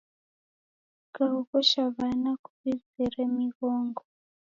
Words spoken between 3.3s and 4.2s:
mighongo.